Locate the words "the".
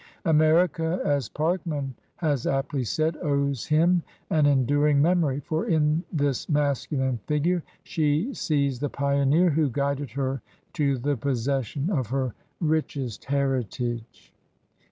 8.79-8.89, 10.97-11.15